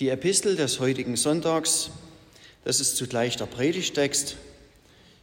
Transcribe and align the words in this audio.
Die 0.00 0.08
Epistel 0.08 0.56
des 0.56 0.80
heutigen 0.80 1.14
Sonntags, 1.14 1.90
das 2.64 2.80
ist 2.80 2.96
zugleich 2.96 3.36
der 3.36 3.44
Predigtext, 3.44 4.38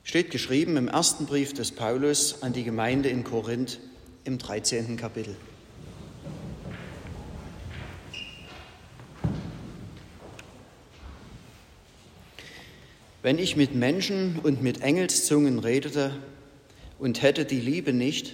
steht 0.04 0.30
geschrieben 0.30 0.78
im 0.78 0.88
ersten 0.88 1.26
Brief 1.26 1.52
des 1.56 1.72
Paulus 1.72 2.44
an 2.44 2.54
die 2.54 2.64
Gemeinde 2.64 3.10
in 3.10 3.24
Korinth 3.24 3.80
im 4.24 4.38
13. 4.38 4.96
Kapitel. 4.96 5.36
Wenn 13.24 13.40
ich 13.40 13.56
mit 13.56 13.74
Menschen 13.74 14.38
und 14.44 14.62
mit 14.62 14.82
Engelszungen 14.84 15.58
redete 15.58 16.12
und 17.00 17.24
hätte 17.24 17.46
die 17.46 17.62
Liebe 17.62 17.94
nicht, 17.94 18.34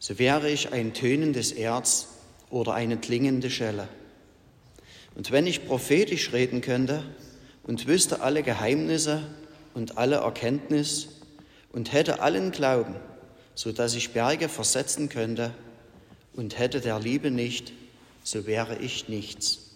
so 0.00 0.18
wäre 0.18 0.50
ich 0.50 0.72
ein 0.72 0.92
tönendes 0.92 1.52
Erz 1.52 2.08
oder 2.50 2.74
eine 2.74 2.96
klingende 2.96 3.48
Schelle. 3.48 3.88
Und 5.14 5.30
wenn 5.30 5.46
ich 5.46 5.66
prophetisch 5.66 6.32
reden 6.32 6.60
könnte 6.60 7.02
und 7.62 7.86
wüsste 7.86 8.20
alle 8.20 8.42
Geheimnisse 8.42 9.22
und 9.74 9.98
alle 9.98 10.16
Erkenntnis 10.16 11.08
und 11.72 11.92
hätte 11.92 12.20
allen 12.20 12.50
Glauben, 12.50 12.94
so 13.54 13.72
dass 13.72 13.94
ich 13.94 14.10
Berge 14.10 14.48
versetzen 14.48 15.08
könnte 15.08 15.52
und 16.34 16.58
hätte 16.58 16.80
der 16.80 16.98
Liebe 16.98 17.30
nicht, 17.30 17.72
so 18.22 18.46
wäre 18.46 18.78
ich 18.78 19.08
nichts. 19.08 19.70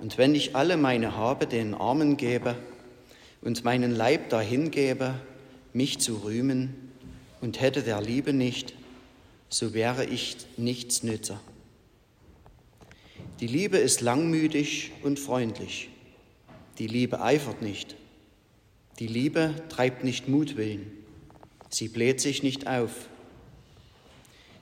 Und 0.00 0.18
wenn 0.18 0.34
ich 0.34 0.54
alle 0.54 0.76
meine 0.76 1.16
Habe 1.16 1.46
den 1.46 1.74
Armen 1.74 2.16
gebe 2.16 2.56
und 3.40 3.64
meinen 3.64 3.94
Leib 3.94 4.28
dahin 4.28 4.70
gebe, 4.70 5.14
mich 5.72 5.98
zu 5.98 6.16
rühmen, 6.16 6.86
und 7.40 7.60
hätte 7.60 7.82
der 7.82 8.00
Liebe 8.00 8.32
nicht, 8.32 8.74
so 9.48 9.74
wäre 9.74 10.04
ich 10.04 10.36
nichts 10.56 11.02
nützer. 11.02 11.40
Die 13.40 13.46
Liebe 13.46 13.76
ist 13.76 14.00
langmütig 14.00 14.92
und 15.02 15.18
freundlich. 15.18 15.90
Die 16.78 16.86
Liebe 16.86 17.20
eifert 17.20 17.60
nicht. 17.60 17.94
Die 18.98 19.06
Liebe 19.06 19.54
treibt 19.68 20.04
nicht 20.04 20.26
Mutwillen. 20.26 20.90
Sie 21.68 21.88
bläht 21.88 22.20
sich 22.20 22.42
nicht 22.42 22.66
auf. 22.66 23.08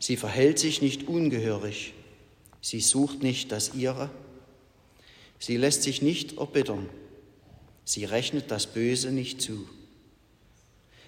Sie 0.00 0.16
verhält 0.16 0.58
sich 0.58 0.82
nicht 0.82 1.06
ungehörig. 1.06 1.94
Sie 2.60 2.80
sucht 2.80 3.22
nicht 3.22 3.52
das 3.52 3.74
Ihre. 3.74 4.10
Sie 5.38 5.56
lässt 5.56 5.82
sich 5.82 6.02
nicht 6.02 6.38
erbittern. 6.38 6.88
Sie 7.84 8.04
rechnet 8.04 8.50
das 8.50 8.66
Böse 8.66 9.12
nicht 9.12 9.40
zu. 9.40 9.68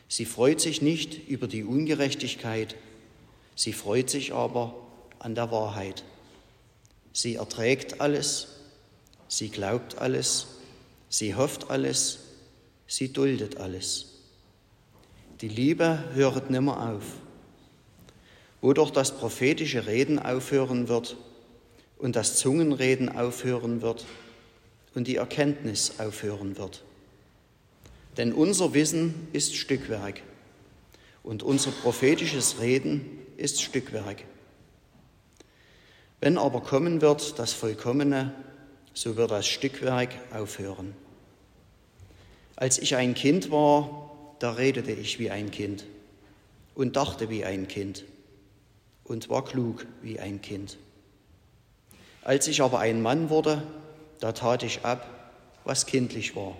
Sie 0.09 0.25
freut 0.25 0.61
sich 0.61 0.83
nicht 0.83 1.29
über 1.29 1.49
die 1.49 1.65
Ungerechtigkeit, 1.65 2.77
sie 3.57 3.73
freut 3.73 4.09
sich 4.09 4.33
aber 4.33 4.75
an 5.19 5.35
der 5.35 5.51
Wahrheit. 5.51 6.05
Sie 7.17 7.37
erträgt 7.37 8.03
alles, 8.03 8.49
sie 9.27 9.49
glaubt 9.49 9.97
alles, 9.97 10.49
sie 11.09 11.35
hofft 11.35 11.71
alles, 11.71 12.19
sie 12.87 13.11
duldet 13.11 13.57
alles. 13.57 14.19
Die 15.41 15.49
Liebe 15.49 16.05
höret 16.13 16.51
nimmer 16.51 16.91
auf. 16.91 17.05
Wo 18.61 18.75
doch 18.75 18.91
das 18.91 19.17
prophetische 19.17 19.87
Reden 19.87 20.19
aufhören 20.19 20.89
wird 20.89 21.17
und 21.97 22.17
das 22.17 22.37
Zungenreden 22.37 23.09
aufhören 23.09 23.81
wird 23.81 24.05
und 24.95 25.07
die 25.07 25.17
Erkenntnis 25.17 25.95
aufhören 25.97 26.59
wird. 26.59 26.85
Denn 28.19 28.35
unser 28.35 28.75
Wissen 28.75 29.27
ist 29.33 29.57
Stückwerk 29.57 30.21
und 31.23 31.43
unser 31.43 31.71
prophetisches 31.71 32.61
Reden 32.61 33.09
ist 33.39 33.63
Stückwerk. 33.63 34.23
Wenn 36.21 36.39
aber 36.39 36.61
kommen 36.61 37.01
wird 37.03 37.39
das 37.39 37.53
Vollkommene, 37.53 38.33
so 38.95 39.17
wird 39.17 39.31
das 39.31 39.47
Stückwerk 39.47 40.11
aufhören. 40.33 40.95
Als 42.57 42.79
ich 42.79 42.97
ein 42.97 43.15
Kind 43.15 43.51
war, 43.51 44.11
da 44.39 44.53
redete 44.53 44.93
ich 44.93 45.19
wie 45.19 45.31
ein 45.31 45.51
Kind 45.51 45.85
und 46.75 46.97
dachte 46.97 47.29
wie 47.29 47.45
ein 47.45 47.69
Kind 47.69 48.05
und 49.05 49.29
war 49.29 49.45
klug 49.45 49.87
wie 50.03 50.19
ein 50.19 50.41
Kind. 50.41 50.79
Als 52.23 52.49
ich 52.49 52.63
aber 52.63 52.79
ein 52.79 53.03
Mann 53.03 53.29
wurde, 53.29 53.63
da 54.21 54.33
tat 54.33 54.63
ich 54.63 54.85
ab, 54.85 55.33
was 55.65 55.87
kindlich 55.87 56.35
war. 56.35 56.57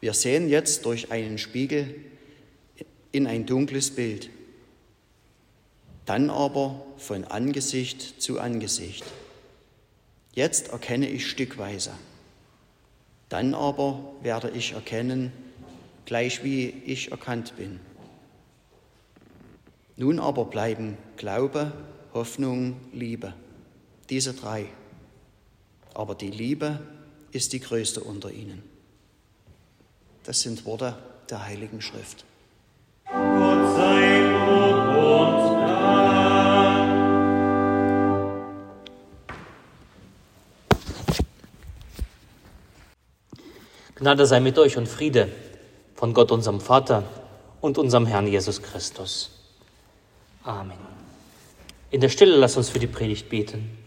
Wir 0.00 0.14
sehen 0.14 0.48
jetzt 0.48 0.86
durch 0.86 1.12
einen 1.12 1.38
Spiegel 1.38 1.94
in 3.12 3.26
ein 3.26 3.46
dunkles 3.46 3.90
Bild, 3.90 4.30
dann 6.04 6.30
aber 6.30 6.84
von 6.96 7.24
Angesicht 7.24 8.20
zu 8.20 8.40
Angesicht. 8.40 9.04
Jetzt 10.34 10.68
erkenne 10.68 11.08
ich 11.08 11.28
stückweise, 11.28 11.92
dann 13.28 13.54
aber 13.54 14.14
werde 14.22 14.50
ich 14.50 14.72
erkennen, 14.72 15.32
gleich 16.06 16.42
wie 16.42 16.68
ich 16.68 17.10
erkannt 17.10 17.56
bin. 17.56 17.80
Nun 19.96 20.18
aber 20.18 20.46
bleiben 20.46 20.96
Glaube, 21.16 21.72
Hoffnung, 22.14 22.76
Liebe, 22.92 23.34
diese 24.10 24.34
drei. 24.34 24.66
Aber 25.94 26.14
die 26.14 26.30
Liebe 26.30 26.80
ist 27.30 27.52
die 27.52 27.60
größte 27.60 28.00
unter 28.00 28.30
ihnen. 28.30 28.62
Das 30.24 30.40
sind 30.40 30.64
Worte 30.64 30.96
der 31.30 31.44
Heiligen 31.46 31.80
Schrift. 31.80 32.24
Gnade 44.02 44.26
sei 44.26 44.40
mit 44.40 44.58
euch 44.58 44.76
und 44.76 44.88
Friede 44.88 45.28
von 45.94 46.12
Gott, 46.12 46.32
unserem 46.32 46.60
Vater 46.60 47.04
und 47.60 47.78
unserem 47.78 48.04
Herrn 48.04 48.26
Jesus 48.26 48.60
Christus. 48.60 49.30
Amen. 50.42 50.76
In 51.92 52.00
der 52.00 52.08
Stille 52.08 52.34
lass 52.34 52.56
uns 52.56 52.68
für 52.68 52.80
die 52.80 52.88
Predigt 52.88 53.28
beten. 53.28 53.78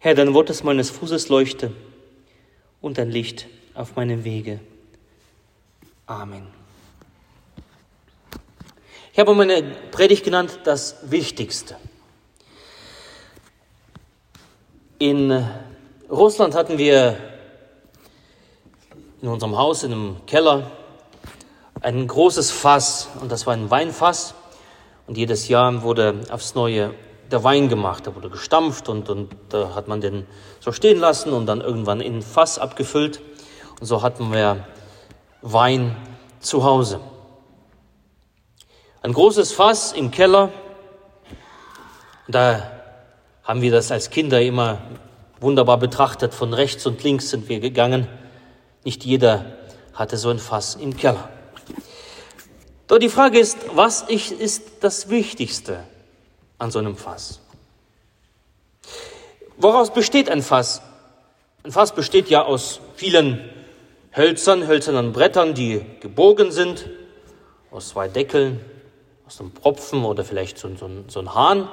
Herr, 0.00 0.16
dein 0.16 0.34
Wort 0.34 0.50
ist 0.50 0.64
meines 0.64 0.90
Fußes 0.90 1.28
Leuchte 1.28 1.70
und 2.80 2.98
ein 2.98 3.10
Licht 3.10 3.46
auf 3.74 3.96
meinem 3.96 4.24
Wege. 4.24 4.60
Amen. 6.06 6.46
Ich 9.12 9.18
habe 9.18 9.34
meine 9.34 9.62
Predigt 9.90 10.24
genannt 10.24 10.60
das 10.64 11.10
Wichtigste. 11.10 11.76
In 14.98 15.46
Russland 16.08 16.54
hatten 16.54 16.78
wir 16.78 17.16
in 19.22 19.28
unserem 19.28 19.56
Haus, 19.56 19.82
in 19.82 19.92
einem 19.92 20.16
Keller, 20.26 20.70
ein 21.80 22.06
großes 22.06 22.50
Fass 22.50 23.08
und 23.20 23.32
das 23.32 23.46
war 23.46 23.54
ein 23.54 23.70
Weinfass 23.70 24.34
und 25.06 25.16
jedes 25.16 25.48
Jahr 25.48 25.82
wurde 25.82 26.20
aufs 26.30 26.54
Neue 26.54 26.94
der 27.32 27.44
Wein 27.44 27.68
gemacht. 27.68 28.06
Der 28.06 28.14
wurde 28.14 28.30
gestampft 28.30 28.88
und, 28.88 29.08
und 29.08 29.34
da 29.48 29.74
hat 29.74 29.88
man 29.88 30.00
den 30.00 30.26
so 30.60 30.72
stehen 30.72 30.98
lassen 30.98 31.32
und 31.32 31.46
dann 31.46 31.60
irgendwann 31.60 32.00
in 32.00 32.16
ein 32.16 32.22
Fass 32.22 32.58
abgefüllt. 32.58 33.20
Und 33.80 33.86
so 33.86 34.02
hatten 34.02 34.32
wir 34.32 34.66
Wein 35.42 35.96
zu 36.40 36.64
Hause. 36.64 37.00
Ein 39.02 39.12
großes 39.12 39.52
Fass 39.52 39.92
im 39.92 40.10
Keller. 40.10 40.50
Da 42.28 42.70
haben 43.44 43.62
wir 43.62 43.70
das 43.70 43.90
als 43.90 44.10
Kinder 44.10 44.40
immer 44.40 44.78
wunderbar 45.40 45.78
betrachtet. 45.78 46.34
Von 46.34 46.52
rechts 46.52 46.86
und 46.86 47.02
links 47.02 47.30
sind 47.30 47.48
wir 47.48 47.60
gegangen. 47.60 48.06
Nicht 48.84 49.04
jeder 49.04 49.46
hatte 49.94 50.16
so 50.16 50.30
ein 50.30 50.38
Fass 50.38 50.74
im 50.74 50.96
Keller. 50.96 51.28
Doch 52.86 52.98
die 52.98 53.08
Frage 53.08 53.38
ist, 53.38 53.58
was 53.74 54.02
ist 54.02 54.62
das 54.80 55.08
Wichtigste 55.08 55.84
an 56.60 56.70
so 56.70 56.78
einem 56.78 56.96
Fass. 56.96 57.40
Woraus 59.56 59.92
besteht 59.92 60.30
ein 60.30 60.42
Fass? 60.42 60.82
Ein 61.64 61.72
Fass 61.72 61.94
besteht 61.94 62.30
ja 62.30 62.42
aus 62.42 62.80
vielen 62.94 63.50
Hölzern, 64.16 64.66
hölzernen 64.66 65.12
Brettern, 65.12 65.54
die 65.54 65.84
gebogen 66.00 66.52
sind, 66.52 66.88
aus 67.70 67.90
zwei 67.90 68.08
Deckeln, 68.08 68.60
aus 69.26 69.40
einem 69.40 69.52
Propfen 69.52 70.04
oder 70.04 70.24
vielleicht 70.24 70.58
so, 70.58 70.74
so, 70.76 70.88
so 71.08 71.20
ein 71.20 71.34
Hahn. 71.34 71.68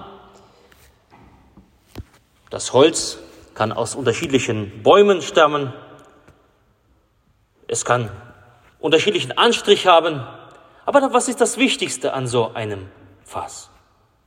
Das 2.49 2.73
Holz 2.73 3.19
kann 3.55 3.71
aus 3.71 3.95
unterschiedlichen 3.95 4.83
Bäumen 4.83 5.21
stammen. 5.21 5.73
Es 7.67 7.83
kann 7.85 8.11
unterschiedlichen 8.79 9.37
Anstrich 9.37 9.87
haben. 9.87 10.25
Aber 10.85 11.13
was 11.13 11.27
ist 11.27 11.41
das 11.41 11.57
Wichtigste 11.57 12.13
an 12.13 12.27
so 12.27 12.53
einem 12.53 12.87
Fass? 13.25 13.69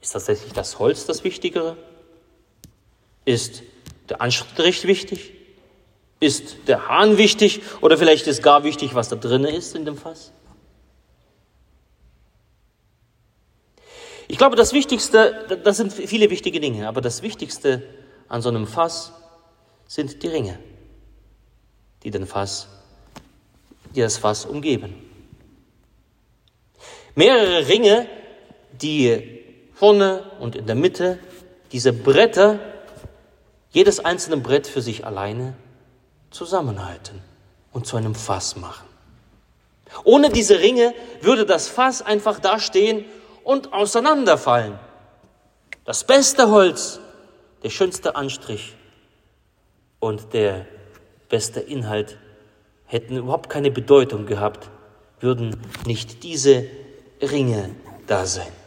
Ist 0.00 0.12
tatsächlich 0.12 0.52
das 0.52 0.79
Holz 0.79 1.06
das 1.06 1.25
Wichtigere? 1.25 1.76
Ist 3.25 3.62
der 4.08 4.20
Anstrich 4.20 4.87
wichtig? 4.87 5.35
Ist 6.20 6.69
der 6.69 6.88
Hahn 6.88 7.19
wichtig? 7.19 7.62
Oder 7.81 7.97
vielleicht 7.99 8.26
ist 8.26 8.43
gar 8.43 8.64
wichtig, 8.64 8.94
was 8.94 9.08
da 9.08 9.17
drin 9.17 9.44
ist 9.44 9.75
in 9.75 9.85
dem 9.85 9.97
Fass? 9.97 10.32
Ich 14.29 14.38
glaube, 14.38 14.55
das 14.55 14.73
Wichtigste, 14.73 15.61
das 15.64 15.76
sind 15.76 15.93
viele 15.93 16.31
wichtige 16.31 16.61
Dinge, 16.61 16.87
aber 16.87 17.00
das 17.00 17.23
Wichtigste 17.23 17.82
an 18.29 18.43
so 18.43 18.49
einem 18.49 18.67
Fass 18.67 19.12
sind 19.88 20.23
die 20.23 20.29
Ringe, 20.29 20.58
die 22.05 22.12
den 22.12 22.26
Fass, 22.26 22.69
die 23.94 24.00
das 24.00 24.19
Fass 24.19 24.44
umgeben. 24.44 24.94
Mehrere 27.17 27.67
Ringe, 27.67 28.06
die 28.81 29.39
vorne 29.81 30.23
und 30.38 30.56
in 30.56 30.67
der 30.67 30.75
Mitte 30.75 31.19
diese 31.73 31.94
Bretter, 31.94 32.59
jedes 33.71 34.05
einzelne 34.05 34.37
Brett 34.37 34.67
für 34.67 34.82
sich 34.82 35.06
alleine 35.06 35.55
zusammenhalten 36.31 37.23
und 37.73 37.87
zu 37.87 37.97
einem 37.97 38.15
Fass 38.15 38.56
machen. 38.56 38.87
Ohne 40.05 40.29
diese 40.29 40.59
Ringe 40.61 40.93
würde 41.23 41.47
das 41.47 41.69
Fass 41.69 42.03
einfach 42.03 42.41
dastehen 42.41 43.06
und 43.43 43.73
auseinanderfallen. 43.73 44.79
Das 45.87 46.05
beste 46.05 46.50
Holz, 46.50 47.00
der 47.62 47.71
schönste 47.71 48.17
Anstrich 48.17 48.75
und 49.99 50.35
der 50.35 50.67
beste 51.31 51.61
Inhalt 51.61 52.19
hätten 52.85 53.17
überhaupt 53.17 53.49
keine 53.49 53.71
Bedeutung 53.71 54.27
gehabt, 54.27 54.69
würden 55.21 55.56
nicht 55.87 56.23
diese 56.23 56.67
Ringe 57.23 57.71
da 58.06 58.27
sein. 58.27 58.59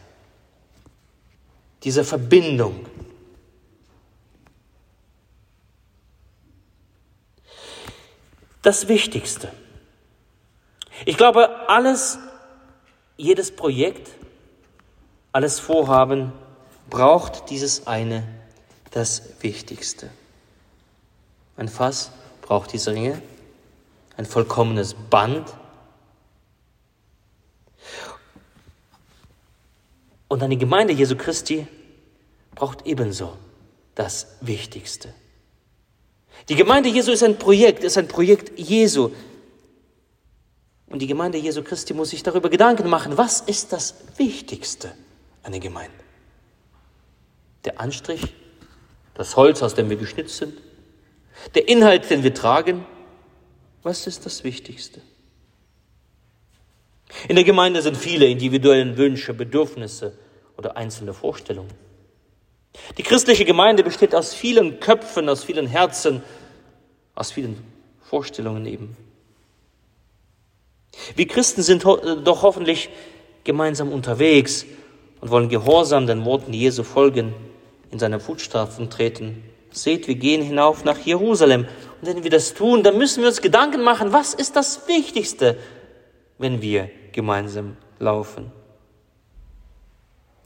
Diese 1.84 2.02
Verbindung. 2.04 2.86
Das 8.62 8.88
Wichtigste. 8.88 9.52
Ich 11.04 11.18
glaube, 11.18 11.68
alles, 11.68 12.18
jedes 13.18 13.54
Projekt, 13.54 14.08
alles 15.32 15.60
Vorhaben 15.60 16.32
braucht 16.88 17.50
dieses 17.50 17.86
eine, 17.86 18.26
das 18.90 19.42
Wichtigste. 19.42 20.08
Ein 21.56 21.68
Fass 21.68 22.10
braucht 22.40 22.72
diese 22.72 22.92
Ringe, 22.92 23.20
ein 24.16 24.24
vollkommenes 24.24 24.94
Band. 24.94 25.52
Und 30.28 30.42
eine 30.42 30.56
Gemeinde 30.56 30.92
Jesu 30.92 31.16
Christi 31.16 31.66
braucht 32.54 32.86
ebenso 32.86 33.36
das 33.94 34.36
Wichtigste. 34.40 35.12
Die 36.48 36.56
Gemeinde 36.56 36.88
Jesu 36.88 37.12
ist 37.12 37.22
ein 37.22 37.38
Projekt, 37.38 37.84
ist 37.84 37.96
ein 37.96 38.08
Projekt 38.08 38.58
Jesu. 38.58 39.10
Und 40.86 41.00
die 41.00 41.06
Gemeinde 41.06 41.38
Jesu 41.38 41.62
Christi 41.62 41.94
muss 41.94 42.10
sich 42.10 42.22
darüber 42.22 42.50
Gedanken 42.50 42.88
machen, 42.88 43.16
was 43.16 43.40
ist 43.40 43.72
das 43.72 43.94
Wichtigste? 44.16 44.92
eine 45.44 45.60
Gemeinde. 45.60 45.94
Der 47.64 47.80
Anstrich, 47.80 48.34
das 49.14 49.36
Holz, 49.36 49.62
aus 49.62 49.74
dem 49.74 49.88
wir 49.88 49.96
geschnitzt 49.96 50.38
sind, 50.38 50.54
der 51.54 51.68
Inhalt, 51.68 52.10
den 52.10 52.22
wir 52.22 52.34
tragen, 52.34 52.84
was 53.82 54.06
ist 54.06 54.26
das 54.26 54.44
Wichtigste? 54.44 55.00
In 57.28 57.36
der 57.36 57.44
Gemeinde 57.44 57.82
sind 57.82 57.96
viele 57.96 58.26
individuelle 58.26 58.96
Wünsche, 58.96 59.34
Bedürfnisse 59.34 60.18
oder 60.56 60.76
einzelne 60.76 61.14
Vorstellungen. 61.14 61.70
Die 62.96 63.02
christliche 63.02 63.44
Gemeinde 63.44 63.82
besteht 63.82 64.14
aus 64.14 64.34
vielen 64.34 64.80
Köpfen, 64.80 65.28
aus 65.28 65.44
vielen 65.44 65.66
Herzen, 65.66 66.22
aus 67.14 67.32
vielen 67.32 67.62
Vorstellungen 68.02 68.66
eben. 68.66 68.96
Wir 71.16 71.26
Christen 71.26 71.62
sind 71.62 71.84
doch 71.84 72.42
hoffentlich 72.42 72.88
gemeinsam 73.42 73.92
unterwegs 73.92 74.64
und 75.20 75.30
wollen 75.30 75.48
gehorsam 75.48 76.06
den 76.06 76.24
Worten 76.24 76.52
Jesu 76.52 76.82
folgen, 76.82 77.34
in 77.90 77.98
seine 77.98 78.20
Fußstapfen 78.20 78.90
treten. 78.90 79.42
Seht, 79.70 80.06
wir 80.06 80.14
gehen 80.14 80.42
hinauf 80.42 80.84
nach 80.84 80.98
Jerusalem. 80.98 81.66
Und 82.00 82.08
wenn 82.08 82.22
wir 82.22 82.30
das 82.30 82.54
tun, 82.54 82.84
dann 82.84 82.96
müssen 82.96 83.22
wir 83.22 83.28
uns 83.28 83.40
Gedanken 83.40 83.82
machen, 83.82 84.12
was 84.12 84.34
ist 84.34 84.54
das 84.54 84.86
Wichtigste, 84.86 85.58
wenn 86.38 86.62
wir 86.62 86.90
gemeinsam 87.12 87.76
laufen. 87.98 88.52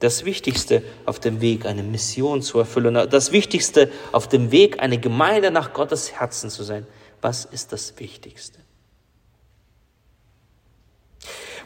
Das 0.00 0.24
Wichtigste 0.24 0.82
auf 1.06 1.18
dem 1.18 1.40
Weg, 1.40 1.66
eine 1.66 1.82
Mission 1.82 2.40
zu 2.42 2.58
erfüllen, 2.58 3.08
das 3.10 3.32
Wichtigste 3.32 3.90
auf 4.12 4.28
dem 4.28 4.52
Weg, 4.52 4.80
eine 4.80 4.98
Gemeinde 4.98 5.50
nach 5.50 5.72
Gottes 5.72 6.12
Herzen 6.12 6.50
zu 6.50 6.62
sein. 6.62 6.86
Was 7.20 7.44
ist 7.44 7.72
das 7.72 7.98
Wichtigste? 7.98 8.60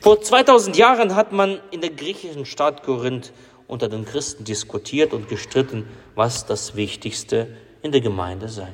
Vor 0.00 0.20
2000 0.20 0.76
Jahren 0.76 1.14
hat 1.14 1.32
man 1.32 1.60
in 1.70 1.80
der 1.80 1.90
griechischen 1.90 2.46
Stadt 2.46 2.82
Korinth 2.82 3.32
unter 3.68 3.88
den 3.88 4.04
Christen 4.04 4.44
diskutiert 4.44 5.12
und 5.12 5.28
gestritten, 5.28 5.86
was 6.14 6.44
das 6.46 6.74
Wichtigste 6.74 7.48
in 7.82 7.92
der 7.92 8.00
Gemeinde 8.00 8.48
sei. 8.48 8.72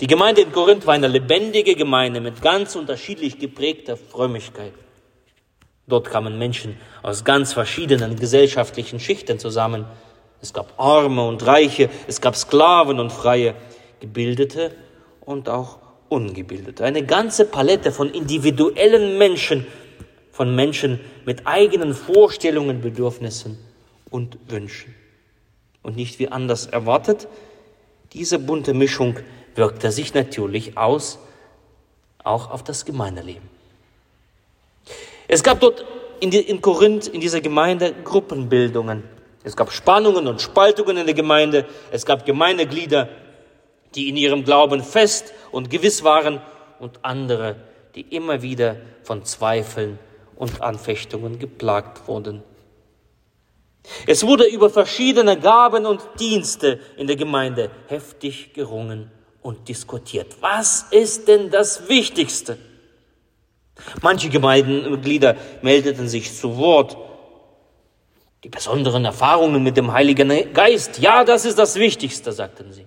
Die 0.00 0.06
Gemeinde 0.06 0.42
in 0.42 0.52
Korinth 0.52 0.86
war 0.86 0.94
eine 0.94 1.08
lebendige 1.08 1.74
Gemeinde 1.74 2.20
mit 2.20 2.42
ganz 2.42 2.74
unterschiedlich 2.74 3.38
geprägter 3.38 3.96
Frömmigkeit. 3.96 4.72
Dort 5.90 6.08
kamen 6.08 6.38
Menschen 6.38 6.76
aus 7.02 7.24
ganz 7.24 7.52
verschiedenen 7.52 8.16
gesellschaftlichen 8.16 9.00
Schichten 9.00 9.38
zusammen. 9.38 9.84
Es 10.40 10.52
gab 10.52 10.72
Arme 10.78 11.26
und 11.26 11.44
Reiche, 11.44 11.90
es 12.06 12.20
gab 12.20 12.36
Sklaven 12.36 13.00
und 13.00 13.12
Freie, 13.12 13.54
Gebildete 14.00 14.72
und 15.20 15.48
auch 15.48 15.78
Ungebildete. 16.08 16.84
Eine 16.84 17.04
ganze 17.04 17.44
Palette 17.44 17.92
von 17.92 18.10
individuellen 18.10 19.18
Menschen, 19.18 19.66
von 20.32 20.54
Menschen 20.54 21.00
mit 21.26 21.46
eigenen 21.46 21.92
Vorstellungen, 21.94 22.80
Bedürfnissen 22.80 23.58
und 24.10 24.38
Wünschen. 24.48 24.94
Und 25.82 25.96
nicht 25.96 26.18
wie 26.18 26.28
anders 26.28 26.66
erwartet, 26.66 27.28
diese 28.12 28.38
bunte 28.38 28.74
Mischung 28.74 29.18
wirkte 29.54 29.92
sich 29.92 30.14
natürlich 30.14 30.76
aus, 30.76 31.18
auch 32.22 32.50
auf 32.50 32.64
das 32.64 32.84
Gemeindeleben. 32.84 33.59
Es 35.32 35.44
gab 35.44 35.60
dort 35.60 35.84
in, 36.18 36.32
die, 36.32 36.40
in 36.40 36.60
Korinth, 36.60 37.06
in 37.06 37.20
dieser 37.20 37.40
Gemeinde, 37.40 37.94
Gruppenbildungen. 38.02 39.04
Es 39.44 39.54
gab 39.54 39.70
Spannungen 39.70 40.26
und 40.26 40.42
Spaltungen 40.42 40.96
in 40.96 41.06
der 41.06 41.14
Gemeinde. 41.14 41.66
Es 41.92 42.04
gab 42.04 42.26
Gemeindeglieder, 42.26 43.08
die 43.94 44.08
in 44.08 44.16
ihrem 44.16 44.42
Glauben 44.42 44.82
fest 44.82 45.32
und 45.52 45.70
gewiss 45.70 46.02
waren 46.02 46.40
und 46.80 46.98
andere, 47.02 47.54
die 47.94 48.00
immer 48.00 48.42
wieder 48.42 48.78
von 49.04 49.24
Zweifeln 49.24 50.00
und 50.34 50.62
Anfechtungen 50.62 51.38
geplagt 51.38 52.08
wurden. 52.08 52.42
Es 54.08 54.26
wurde 54.26 54.46
über 54.46 54.68
verschiedene 54.68 55.38
Gaben 55.38 55.86
und 55.86 56.02
Dienste 56.18 56.80
in 56.96 57.06
der 57.06 57.14
Gemeinde 57.14 57.70
heftig 57.86 58.52
gerungen 58.52 59.12
und 59.42 59.68
diskutiert. 59.68 60.38
Was 60.40 60.86
ist 60.90 61.28
denn 61.28 61.52
das 61.52 61.88
Wichtigste? 61.88 62.58
Manche 64.02 64.28
Gemeindemitglieder 64.28 65.36
meldeten 65.62 66.08
sich 66.08 66.36
zu 66.36 66.56
Wort. 66.56 66.96
Die 68.44 68.48
besonderen 68.48 69.04
Erfahrungen 69.04 69.62
mit 69.62 69.76
dem 69.76 69.92
Heiligen 69.92 70.52
Geist, 70.52 70.98
ja, 70.98 71.24
das 71.24 71.44
ist 71.44 71.58
das 71.58 71.76
Wichtigste, 71.76 72.32
sagten 72.32 72.72
sie. 72.72 72.86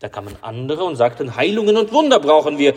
Da 0.00 0.10
kamen 0.10 0.36
andere 0.42 0.84
und 0.84 0.96
sagten, 0.96 1.34
Heilungen 1.34 1.78
und 1.78 1.90
Wunder 1.92 2.20
brauchen 2.20 2.58
wir. 2.58 2.74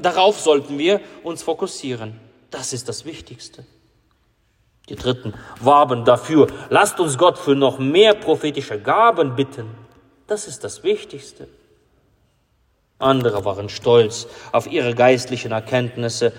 Darauf 0.00 0.38
sollten 0.38 0.78
wir 0.78 1.00
uns 1.24 1.42
fokussieren. 1.42 2.20
Das 2.50 2.72
ist 2.72 2.88
das 2.88 3.04
Wichtigste. 3.04 3.64
Die 4.88 4.96
Dritten 4.96 5.34
warben 5.60 6.04
dafür, 6.04 6.46
lasst 6.70 6.98
uns 7.00 7.18
Gott 7.18 7.36
für 7.36 7.54
noch 7.54 7.78
mehr 7.78 8.14
prophetische 8.14 8.80
Gaben 8.80 9.34
bitten. 9.34 9.66
Das 10.26 10.46
ist 10.46 10.64
das 10.64 10.82
Wichtigste. 10.82 11.48
Andere 12.98 13.44
waren 13.44 13.68
stolz 13.68 14.26
auf 14.52 14.66
ihre 14.70 14.94
geistlichen 14.94 15.52
Erkenntnisse 15.52 16.32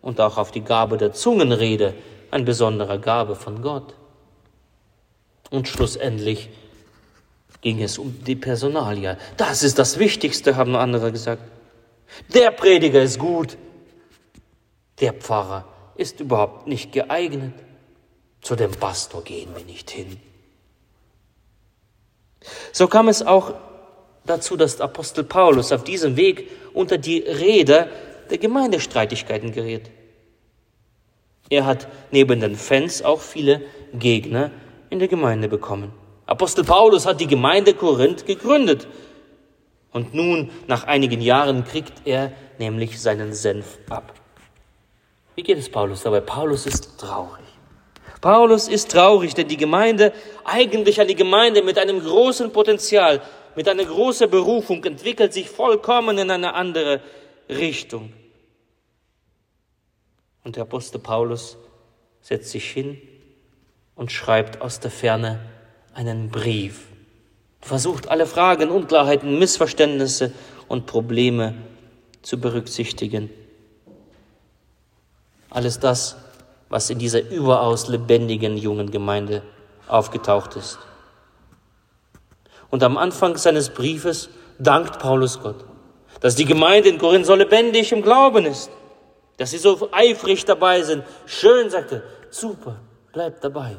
und 0.00 0.20
auch 0.20 0.36
auf 0.36 0.50
die 0.50 0.62
Gabe 0.62 0.96
der 0.96 1.12
Zungenrede, 1.12 1.94
eine 2.30 2.44
besondere 2.44 2.98
Gabe 2.98 3.36
von 3.36 3.62
Gott. 3.62 3.94
Und 5.50 5.68
schlussendlich 5.68 6.48
ging 7.60 7.82
es 7.82 7.98
um 7.98 8.24
die 8.24 8.34
Personalia. 8.36 9.16
Das 9.36 9.62
ist 9.62 9.78
das 9.78 9.98
Wichtigste, 9.98 10.56
haben 10.56 10.74
andere 10.74 11.12
gesagt. 11.12 11.42
Der 12.34 12.50
Prediger 12.50 13.02
ist 13.02 13.18
gut. 13.18 13.56
Der 15.00 15.12
Pfarrer 15.12 15.66
ist 15.94 16.20
überhaupt 16.20 16.66
nicht 16.66 16.92
geeignet. 16.92 17.54
Zu 18.40 18.56
dem 18.56 18.72
Pastor 18.72 19.22
gehen 19.22 19.54
wir 19.54 19.64
nicht 19.64 19.90
hin. 19.90 20.20
So 22.72 22.88
kam 22.88 23.08
es 23.08 23.22
auch 23.22 23.54
dazu, 24.24 24.56
dass 24.56 24.80
Apostel 24.80 25.24
Paulus 25.24 25.72
auf 25.72 25.84
diesem 25.84 26.16
Weg 26.16 26.50
unter 26.74 26.98
die 26.98 27.20
Räder 27.20 27.88
der 28.30 28.38
Gemeindestreitigkeiten 28.38 29.52
gerät. 29.52 29.90
Er 31.50 31.66
hat 31.66 31.88
neben 32.10 32.40
den 32.40 32.56
Fans 32.56 33.02
auch 33.02 33.20
viele 33.20 33.62
Gegner 33.92 34.50
in 34.90 34.98
der 34.98 35.08
Gemeinde 35.08 35.48
bekommen. 35.48 35.92
Apostel 36.26 36.64
Paulus 36.64 37.04
hat 37.04 37.20
die 37.20 37.26
Gemeinde 37.26 37.74
Korinth 37.74 38.24
gegründet. 38.24 38.88
Und 39.92 40.14
nun, 40.14 40.50
nach 40.66 40.84
einigen 40.84 41.20
Jahren, 41.20 41.64
kriegt 41.64 42.06
er 42.06 42.32
nämlich 42.58 43.00
seinen 43.00 43.34
Senf 43.34 43.78
ab. 43.90 44.14
Wie 45.34 45.42
geht 45.42 45.58
es 45.58 45.68
Paulus 45.68 46.02
dabei? 46.02 46.20
Paulus 46.20 46.66
ist 46.66 46.98
traurig. 46.98 47.44
Paulus 48.22 48.68
ist 48.68 48.90
traurig, 48.92 49.34
denn 49.34 49.48
die 49.48 49.56
Gemeinde, 49.56 50.12
eigentlich 50.44 51.00
eine 51.00 51.14
Gemeinde 51.14 51.62
mit 51.62 51.78
einem 51.78 52.00
großen 52.00 52.52
Potenzial, 52.52 53.20
mit 53.56 53.68
einer 53.68 53.84
großen 53.84 54.30
Berufung, 54.30 54.84
entwickelt 54.84 55.32
sich 55.32 55.48
vollkommen 55.48 56.18
in 56.18 56.30
eine 56.30 56.54
andere 56.54 57.00
Richtung. 57.48 58.12
Und 60.44 60.56
der 60.56 60.62
Apostel 60.62 60.98
Paulus 60.98 61.56
setzt 62.20 62.50
sich 62.50 62.70
hin 62.70 63.00
und 63.94 64.10
schreibt 64.10 64.60
aus 64.60 64.80
der 64.80 64.90
Ferne 64.90 65.40
einen 65.94 66.30
Brief. 66.30 66.86
Versucht 67.60 68.08
alle 68.08 68.26
Fragen, 68.26 68.70
Unklarheiten, 68.70 69.38
Missverständnisse 69.38 70.32
und 70.68 70.86
Probleme 70.86 71.54
zu 72.22 72.40
berücksichtigen. 72.40 73.30
Alles 75.50 75.78
das, 75.78 76.16
was 76.68 76.90
in 76.90 76.98
dieser 76.98 77.28
überaus 77.28 77.88
lebendigen 77.88 78.56
jungen 78.56 78.90
Gemeinde 78.90 79.42
aufgetaucht 79.86 80.56
ist. 80.56 80.78
Und 82.72 82.82
am 82.82 82.96
Anfang 82.96 83.36
seines 83.36 83.68
Briefes 83.68 84.30
dankt 84.58 84.98
Paulus 84.98 85.40
Gott, 85.42 85.62
dass 86.20 86.36
die 86.36 86.46
Gemeinde 86.46 86.88
in 86.88 86.96
Korinth 86.96 87.26
so 87.26 87.34
lebendig 87.34 87.92
im 87.92 88.00
Glauben 88.00 88.46
ist, 88.46 88.70
dass 89.36 89.50
sie 89.50 89.58
so 89.58 89.90
eifrig 89.92 90.46
dabei 90.46 90.80
sind. 90.80 91.04
Schön, 91.26 91.68
sagt 91.68 91.92
er, 91.92 92.02
super, 92.30 92.80
bleibt 93.12 93.44
dabei. 93.44 93.76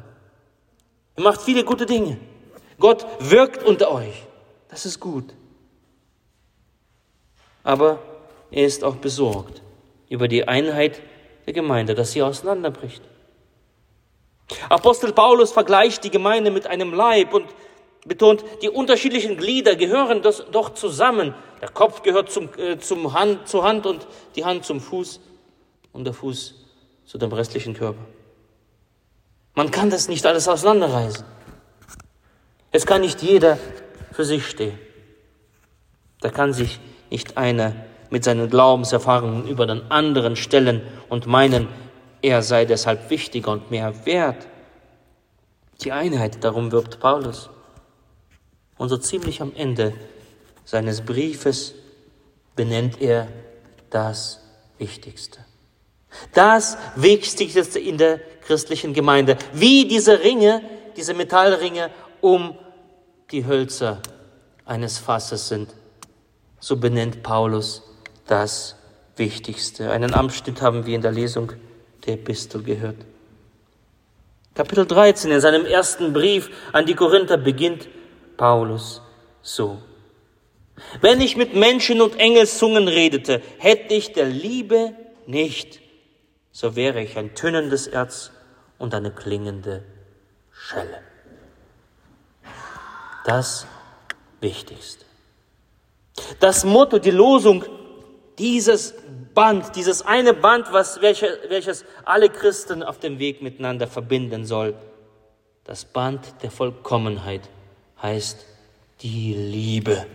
Ihr 1.18 1.24
macht 1.24 1.42
viele 1.42 1.64
gute 1.64 1.88
Dinge. 1.88 2.20
Gott 2.80 3.08
wirkt 3.20 3.64
unter 3.64 3.92
euch. 3.92 4.28
Das 4.70 4.86
ist 4.86 5.00
gut. 5.00 5.34
Aber 7.64 7.98
er 8.52 8.68
ist 8.68 8.84
auch 8.84 8.98
besorgt 8.98 9.64
über 10.08 10.28
die 10.28 10.48
Einheit 10.48 11.02
der 11.48 11.54
Gemeinde, 11.54 11.96
dass 11.96 12.12
sie 12.12 12.22
auseinanderbricht. 12.22 13.02
Apostel 14.70 15.14
Paulus 15.14 15.52
vergleicht 15.52 16.04
die 16.04 16.12
Gemeinde 16.12 16.52
mit 16.52 16.68
einem 16.68 16.94
Leib 16.94 17.34
und 17.34 17.48
betont, 18.05 18.43
die 18.62 18.69
unterschiedlichen 18.69 19.38
Glieder 19.38 19.75
gehören 19.75 20.22
das 20.22 20.45
doch 20.51 20.74
zusammen. 20.74 21.33
Der 21.62 21.69
Kopf 21.69 22.03
gehört 22.03 22.31
zum, 22.31 22.50
äh, 22.57 22.77
zum 22.77 23.13
Hand, 23.13 23.48
zur 23.48 23.63
Hand 23.63 23.86
und 23.86 24.05
die 24.36 24.45
Hand 24.45 24.65
zum 24.65 24.81
Fuß 24.81 25.19
und 25.93 26.03
der 26.03 26.13
Fuß 26.13 26.55
zu 27.05 27.17
dem 27.17 27.31
restlichen 27.31 27.74
Körper. 27.74 28.03
Man 29.55 29.72
kann 29.72 29.89
das 29.89 30.07
nicht 30.07 30.25
alles 30.25 30.48
auseinanderreißen. 30.48 31.25
Es 32.72 32.86
kann 32.86 33.01
nicht 33.01 33.22
jeder 33.22 33.57
für 34.12 34.25
sich 34.25 34.48
stehen. 34.48 34.77
Da 36.22 36.29
kann 36.29 36.53
sich 36.53 36.79
nicht 37.12 37.38
einer 37.38 37.75
mit 38.10 38.24
seinen 38.24 38.50
Glaubenserfahrungen 38.50 39.48
über 39.48 39.67
den 39.67 39.91
anderen 39.91 40.36
stellen 40.36 40.81
und 41.10 41.27
meinen, 41.27 41.67
er 42.22 42.41
sei 42.41 42.65
deshalb 42.65 43.10
wichtiger 43.10 43.51
und 43.51 43.69
mehr 43.69 44.05
wert. 44.05 44.48
Die 45.83 45.91
Einheit, 45.91 46.43
darum 46.43 46.72
wirbt 46.72 47.00
Paulus. 47.00 47.50
Und 48.84 48.90
so 48.90 48.98
ziemlich 48.98 49.42
am 49.42 49.54
Ende 49.56 49.94
seines 50.66 51.00
Briefes 51.00 51.74
benennt 52.54 53.00
er 53.00 53.30
das 53.90 54.42
Wichtigste. 54.78 55.40
Das 56.34 56.78
Wichtigste 56.98 57.80
in 57.80 57.98
der 57.98 58.20
christlichen 58.46 58.94
Gemeinde. 58.94 59.38
Wie 59.54 59.88
diese 59.88 60.20
Ringe, 60.20 60.62
diese 60.98 61.13
Metallringe 61.13 61.92
um 62.20 62.58
die 63.32 63.46
Hölzer 63.46 64.02
eines 64.66 64.98
Fasses 64.98 65.48
sind. 65.48 65.70
So 66.60 66.75
benennt 66.75 67.24
Paulus 67.24 67.84
das 68.28 68.75
Wichtigste. 69.16 69.92
Einen 69.92 70.13
Abschnitt 70.13 70.62
haben 70.62 70.86
wir 70.86 70.94
in 70.94 71.02
der 71.02 71.13
Lesung 71.13 71.54
der 72.06 72.16
Epistel 72.16 72.62
gehört. 72.62 72.98
Kapitel 74.54 74.86
13, 74.86 75.32
in 75.32 75.40
seinem 75.40 75.66
ersten 75.66 76.12
Brief 76.12 76.50
an 76.74 76.86
die 76.86 76.96
Korinther 76.96 77.38
beginnt 77.38 77.88
Paulus 78.44 79.02
so. 79.42 79.78
Wenn 81.00 81.22
ich 81.22 81.38
mit 81.38 81.56
Menschen 81.56 82.02
und 82.02 82.20
Engelszungen 82.20 82.90
redete, 82.90 83.42
hätte 83.58 83.94
ich 83.94 84.12
der 84.12 84.26
Liebe 84.26 84.94
nicht, 85.26 85.80
so 86.52 86.76
wäre 86.76 87.02
ich 87.02 87.18
ein 87.18 87.36
tönendes 87.36 87.88
Erz 87.88 88.32
und 88.80 88.94
eine 88.94 89.12
klingende 89.12 89.86
Schelle. 90.52 91.00
Das 93.24 93.66
Wichtigste. 94.42 95.06
Das 96.42 96.66
Motto, 96.66 97.00
die 97.00 97.12
Losung 97.12 97.64
dieses 98.40 98.94
Band, 99.34 99.74
dieses 99.78 100.02
eine 100.02 100.34
Band, 100.34 100.68
was, 100.74 101.00
welche, 101.00 101.40
welches 101.48 101.86
alle 102.04 102.28
Christen 102.28 102.84
auf 102.84 103.00
dem 103.00 103.20
Weg 103.20 103.42
miteinander 103.42 103.88
verbinden 103.88 104.46
soll, 104.46 104.76
das 105.64 105.86
Band 105.86 106.26
der 106.42 106.52
Vollkommenheit 106.52 107.50
heißt 108.03 108.45
die 109.01 109.33
Liebe. 109.33 110.05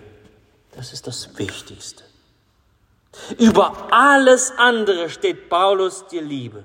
Das 0.72 0.92
ist 0.92 1.06
das 1.06 1.36
Wichtigste. 1.38 2.04
Über 3.38 3.92
alles 3.92 4.52
andere 4.56 5.10
steht 5.10 5.48
Paulus 5.48 6.06
die 6.06 6.20
Liebe. 6.20 6.64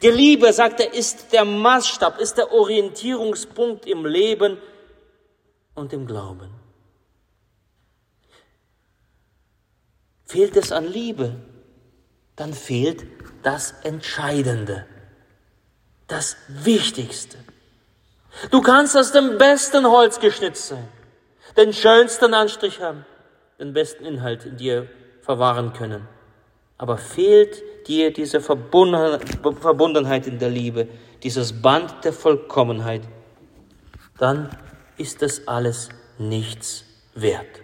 Die 0.00 0.10
Liebe, 0.10 0.52
sagt 0.52 0.78
er, 0.80 0.94
ist 0.94 1.32
der 1.32 1.44
Maßstab, 1.44 2.18
ist 2.18 2.38
der 2.38 2.52
Orientierungspunkt 2.52 3.86
im 3.86 4.06
Leben 4.06 4.58
und 5.74 5.92
im 5.92 6.06
Glauben. 6.06 6.50
Fehlt 10.24 10.56
es 10.56 10.70
an 10.70 10.86
Liebe, 10.86 11.34
dann 12.36 12.54
fehlt 12.54 13.04
das 13.42 13.72
Entscheidende, 13.82 14.86
das 16.06 16.36
Wichtigste. 16.48 17.38
Du 18.50 18.60
kannst 18.60 18.96
aus 18.96 19.12
dem 19.12 19.38
besten 19.38 19.86
Holz 19.86 20.18
geschnitzt 20.18 20.68
sein, 20.68 20.88
den 21.56 21.72
schönsten 21.72 22.34
Anstrich 22.34 22.80
haben, 22.80 23.04
den 23.58 23.72
besten 23.72 24.04
Inhalt 24.04 24.44
in 24.46 24.56
dir 24.56 24.88
verwahren 25.20 25.72
können. 25.72 26.08
Aber 26.78 26.98
fehlt 26.98 27.62
dir 27.86 28.12
diese 28.12 28.40
Verbundenheit 28.40 30.26
in 30.26 30.38
der 30.38 30.50
Liebe, 30.50 30.88
dieses 31.22 31.62
Band 31.62 32.04
der 32.04 32.12
Vollkommenheit, 32.12 33.02
dann 34.18 34.50
ist 34.96 35.22
das 35.22 35.46
alles 35.46 35.90
nichts 36.18 36.84
wert. 37.14 37.60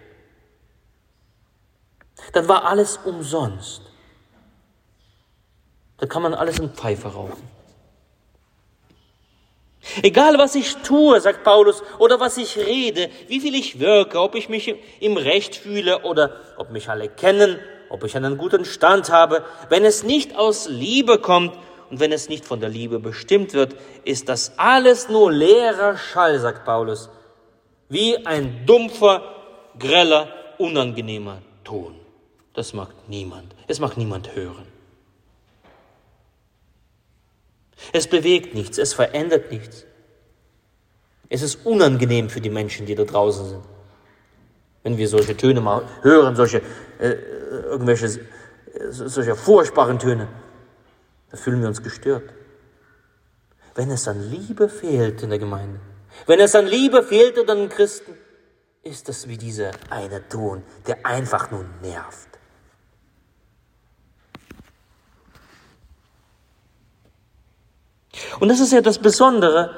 Dann 2.33 2.47
war 2.47 2.65
alles 2.65 2.97
umsonst. 2.97 3.81
Da 5.97 6.05
kann 6.05 6.21
man 6.21 6.33
alles 6.33 6.59
in 6.59 6.69
Pfeife 6.69 7.09
rauchen. 7.09 7.58
Egal 10.01 10.37
was 10.37 10.55
ich 10.55 10.75
tue, 10.77 11.19
sagt 11.21 11.43
Paulus, 11.43 11.83
oder 11.99 12.19
was 12.19 12.37
ich 12.37 12.57
rede, 12.57 13.09
wie 13.27 13.39
viel 13.39 13.55
ich 13.55 13.79
wirke, 13.79 14.19
ob 14.19 14.35
ich 14.35 14.49
mich 14.49 14.75
im 14.99 15.17
Recht 15.17 15.55
fühle 15.55 16.03
oder 16.03 16.35
ob 16.57 16.71
mich 16.71 16.89
alle 16.89 17.07
kennen, 17.07 17.59
ob 17.89 18.03
ich 18.03 18.15
einen 18.15 18.37
guten 18.37 18.65
Stand 18.65 19.09
habe, 19.09 19.43
wenn 19.69 19.85
es 19.85 20.03
nicht 20.03 20.35
aus 20.35 20.67
Liebe 20.67 21.19
kommt 21.19 21.57
und 21.89 21.99
wenn 21.99 22.11
es 22.11 22.29
nicht 22.29 22.45
von 22.45 22.59
der 22.59 22.69
Liebe 22.69 22.99
bestimmt 22.99 23.53
wird, 23.53 23.75
ist 24.03 24.29
das 24.29 24.53
alles 24.57 25.09
nur 25.09 25.31
leerer 25.31 25.97
Schall, 25.97 26.39
sagt 26.39 26.65
Paulus, 26.65 27.09
wie 27.87 28.25
ein 28.25 28.65
dumpfer, 28.65 29.23
greller, 29.79 30.27
unangenehmer 30.57 31.41
Ton. 31.63 31.95
Das 32.53 32.73
mag 32.73 32.89
niemand, 33.07 33.55
es 33.67 33.79
mag 33.79 33.97
niemand 33.97 34.35
hören. 34.35 34.78
Es 37.93 38.07
bewegt 38.07 38.53
nichts, 38.53 38.77
es 38.77 38.93
verändert 38.93 39.51
nichts. 39.51 39.85
Es 41.29 41.41
ist 41.41 41.65
unangenehm 41.65 42.29
für 42.29 42.41
die 42.41 42.49
Menschen, 42.49 42.85
die 42.85 42.95
da 42.95 43.03
draußen 43.03 43.49
sind. 43.49 43.63
Wenn 44.83 44.97
wir 44.97 45.07
solche 45.07 45.37
Töne 45.37 45.61
mal 45.61 45.83
hören, 46.01 46.35
solche, 46.35 46.61
äh, 46.99 47.09
irgendwelche, 47.65 48.05
äh, 48.05 48.19
solche 48.89 49.35
furchtbaren 49.35 49.99
Töne, 49.99 50.27
da 51.29 51.37
fühlen 51.37 51.61
wir 51.61 51.67
uns 51.67 51.83
gestört. 51.83 52.33
Wenn 53.75 53.91
es 53.91 54.07
an 54.07 54.29
Liebe 54.29 54.69
fehlt 54.69 55.21
in 55.21 55.29
der 55.29 55.39
Gemeinde, 55.39 55.79
wenn 56.25 56.39
es 56.39 56.55
an 56.55 56.65
Liebe 56.65 57.03
fehlt 57.03 57.37
unter 57.37 57.55
den 57.55 57.69
Christen, 57.69 58.13
ist 58.83 59.07
das 59.07 59.27
wie 59.27 59.37
dieser 59.37 59.71
eine 59.89 60.27
Ton, 60.27 60.63
der 60.87 61.05
einfach 61.05 61.51
nur 61.51 61.65
nervt. 61.81 62.28
Und 68.39 68.49
das 68.49 68.59
ist 68.59 68.73
ja 68.73 68.81
das 68.81 68.99
Besondere 68.99 69.75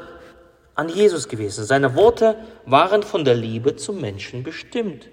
an 0.75 0.89
Jesus 0.89 1.27
gewesen. 1.27 1.65
Seine 1.65 1.95
Worte 1.95 2.35
waren 2.65 3.03
von 3.03 3.25
der 3.25 3.35
Liebe 3.35 3.75
zum 3.75 4.01
Menschen 4.01 4.43
bestimmt. 4.43 5.09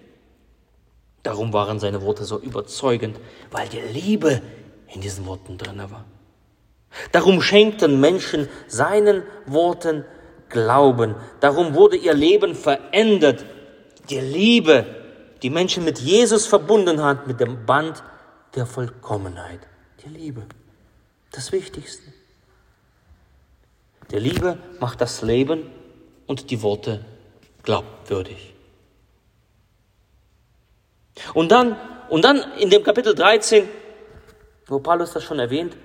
Darum 1.23 1.53
waren 1.53 1.79
seine 1.79 2.03
Worte 2.03 2.25
so 2.25 2.39
überzeugend, 2.39 3.19
weil 3.51 3.69
die 3.69 3.81
Liebe 3.81 4.41
in 4.95 5.01
diesen 5.01 5.27
Worten 5.27 5.59
drin 5.59 5.79
war. 5.91 6.05
Darum 7.13 7.43
schenkten 7.43 8.01
Menschen 8.01 8.49
seinen 8.67 9.23
Worten 9.47 10.05
Glauben. 10.49 11.15
Darum 11.41 11.75
wurde 11.75 11.97
ihr 11.97 12.15
Leben 12.15 12.55
verändert. 12.55 13.45
Die 14.09 14.21
Liebe, 14.21 14.87
die 15.43 15.51
Menschen 15.51 15.85
mit 15.85 15.99
Jesus 15.99 16.47
verbunden 16.47 17.03
hat, 17.03 17.27
mit 17.27 17.41
dem 17.41 17.67
Band 17.67 18.03
der 18.55 18.65
Vollkommenheit. 18.65 19.61
Die 20.03 20.09
Liebe. 20.09 20.47
Das 21.33 21.53
Wichtigste. 21.53 22.18
Der 24.11 24.21
Liebe 24.21 24.59
macht 24.81 25.01
das 25.01 25.23
Leben 25.23 25.71
und 26.27 26.51
die 26.51 26.63
Worte 26.63 27.05
glaubwürdig. 27.63 28.55
Und 31.35 31.51
dann, 31.51 31.77
und 32.09 32.25
dann 32.25 32.43
in 32.59 32.71
dem 32.71 32.83
Kapitel 32.83 33.15
13, 33.15 33.69
wo 34.67 34.79
Paulus 34.79 35.13
das 35.13 35.25
schon 35.25 35.39
erwähnt, 35.39 35.77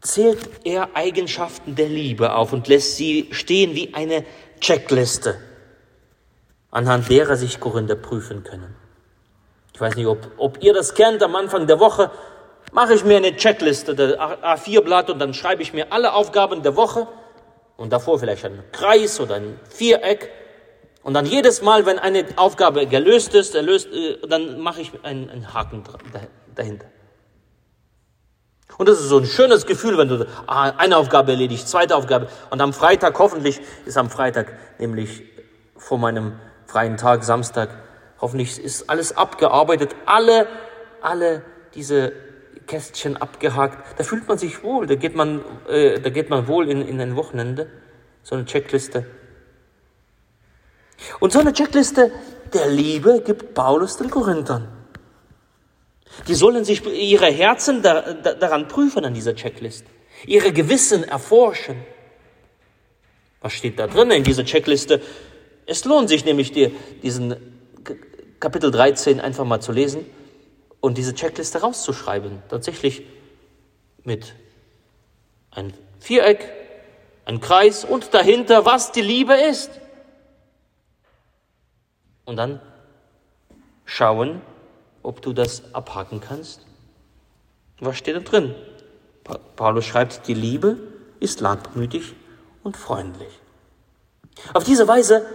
zählt 0.00 0.38
er 0.64 0.96
Eigenschaften 0.96 1.76
der 1.76 1.88
Liebe 1.88 2.34
auf 2.34 2.52
und 2.52 2.66
lässt 2.68 2.96
sie 2.96 3.28
stehen 3.32 3.74
wie 3.74 3.94
eine 3.94 4.24
Checkliste, 4.60 5.38
anhand 6.70 7.08
derer 7.08 7.36
sich 7.36 7.60
Korinther 7.60 7.96
prüfen 7.96 8.42
können. 8.42 8.74
Ich 9.74 9.80
weiß 9.80 9.94
nicht, 9.96 10.06
ob, 10.06 10.30
ob 10.36 10.62
ihr 10.62 10.74
das 10.74 10.94
kennt, 10.94 11.22
am 11.22 11.36
Anfang 11.36 11.66
der 11.66 11.78
Woche 11.78 12.10
mache 12.72 12.94
ich 12.94 13.04
mir 13.04 13.18
eine 13.18 13.36
Checkliste, 13.36 13.94
der 13.94 14.18
A4-Blatt, 14.18 15.10
und 15.10 15.18
dann 15.18 15.34
schreibe 15.34 15.62
ich 15.62 15.72
mir 15.72 15.92
alle 15.92 16.12
Aufgaben 16.12 16.62
der 16.62 16.76
Woche 16.76 17.06
und 17.80 17.94
davor 17.94 18.18
vielleicht 18.18 18.44
ein 18.44 18.62
Kreis 18.72 19.18
oder 19.20 19.36
ein 19.36 19.58
Viereck. 19.70 20.30
Und 21.02 21.14
dann 21.14 21.24
jedes 21.24 21.62
Mal, 21.62 21.86
wenn 21.86 21.98
eine 21.98 22.26
Aufgabe 22.36 22.86
gelöst 22.86 23.34
ist, 23.34 23.54
erlöst, 23.54 23.88
äh, 23.90 24.18
dann 24.28 24.60
mache 24.60 24.82
ich 24.82 24.92
einen, 25.02 25.30
einen 25.30 25.54
Haken 25.54 25.82
dahinter. 26.54 26.84
Und 28.76 28.86
das 28.86 29.00
ist 29.00 29.08
so 29.08 29.16
ein 29.16 29.24
schönes 29.24 29.64
Gefühl, 29.64 29.96
wenn 29.96 30.08
du 30.08 30.26
ah, 30.46 30.74
eine 30.76 30.98
Aufgabe 30.98 31.32
erledigst, 31.32 31.68
zweite 31.68 31.96
Aufgabe. 31.96 32.28
Und 32.50 32.60
am 32.60 32.74
Freitag, 32.74 33.18
hoffentlich 33.18 33.60
ist 33.86 33.96
am 33.96 34.10
Freitag, 34.10 34.52
nämlich 34.78 35.22
vor 35.78 35.96
meinem 35.96 36.38
freien 36.66 36.98
Tag, 36.98 37.24
Samstag, 37.24 37.70
hoffentlich 38.20 38.62
ist 38.62 38.90
alles 38.90 39.16
abgearbeitet, 39.16 39.96
alle, 40.04 40.46
alle 41.00 41.42
diese 41.74 42.12
Kästchen 42.70 43.16
abgehakt. 43.16 43.98
Da 43.98 44.04
fühlt 44.04 44.28
man 44.28 44.38
sich 44.38 44.62
wohl, 44.62 44.86
da 44.86 44.94
geht 44.94 45.16
man, 45.16 45.44
äh, 45.68 45.98
da 46.00 46.08
geht 46.08 46.30
man 46.30 46.46
wohl 46.46 46.70
in, 46.70 46.86
in 46.86 47.00
ein 47.00 47.16
Wochenende. 47.16 47.68
So 48.22 48.36
eine 48.36 48.44
Checkliste. 48.44 49.06
Und 51.18 51.32
so 51.32 51.40
eine 51.40 51.52
Checkliste 51.52 52.12
der 52.52 52.68
Liebe 52.68 53.22
gibt 53.26 53.54
Paulus 53.54 53.96
den 53.96 54.08
Korinthern. 54.08 54.68
Die 56.28 56.34
sollen 56.34 56.64
sich 56.64 56.86
ihre 56.86 57.26
Herzen 57.26 57.82
da, 57.82 58.12
da, 58.12 58.34
daran 58.34 58.68
prüfen 58.68 59.04
an 59.04 59.14
dieser 59.14 59.34
Checkliste, 59.34 59.88
ihre 60.26 60.52
Gewissen 60.52 61.02
erforschen. 61.02 61.76
Was 63.40 63.52
steht 63.52 63.80
da 63.80 63.88
drin 63.88 64.12
in 64.12 64.22
dieser 64.22 64.44
Checkliste? 64.44 65.00
Es 65.66 65.84
lohnt 65.84 66.08
sich 66.08 66.24
nämlich, 66.24 66.52
dir 66.52 66.70
diesen 67.02 67.34
Kapitel 68.38 68.70
13 68.70 69.18
einfach 69.18 69.44
mal 69.44 69.60
zu 69.60 69.72
lesen 69.72 70.06
und 70.80 70.98
diese 70.98 71.14
Checkliste 71.14 71.60
rauszuschreiben. 71.60 72.42
Tatsächlich 72.48 73.02
mit 74.04 74.34
ein 75.50 75.72
Viereck, 76.00 76.48
ein 77.24 77.40
Kreis 77.40 77.84
und 77.84 78.14
dahinter, 78.14 78.64
was 78.64 78.92
die 78.92 79.02
Liebe 79.02 79.34
ist. 79.34 79.70
Und 82.24 82.36
dann 82.36 82.60
schauen, 83.84 84.40
ob 85.02 85.22
du 85.22 85.32
das 85.32 85.74
abhaken 85.74 86.20
kannst. 86.20 86.66
Was 87.80 87.96
steht 87.96 88.16
da 88.16 88.20
drin? 88.20 88.54
Paulus 89.56 89.84
schreibt, 89.84 90.26
die 90.28 90.34
Liebe 90.34 90.76
ist 91.18 91.40
langmütig 91.40 92.14
und 92.62 92.76
freundlich. 92.76 93.40
Auf 94.54 94.64
diese 94.64 94.86
Weise 94.88 95.26